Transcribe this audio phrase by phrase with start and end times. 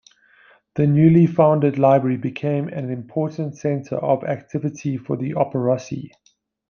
[0.77, 6.09] The newly founded library became an important centre of activity for the "Operosi".